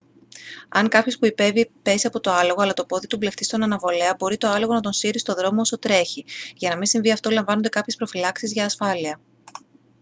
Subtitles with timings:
[0.69, 4.15] αν κάποιος που ιππέυει πέσει από το άλογο αλλά το πόδι του μπλεχτεί στον αναβολέα
[4.19, 7.29] μπορεί το άλογο να τον σύρει στο δρόμο όσο τρέχει για να μη συμβεί αυτό
[7.29, 9.19] λαμβάνονται κάποιες προφυλάξεις για ασφάλεια